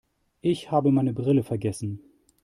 [0.41, 1.99] Ich habe meine Brille vergessen.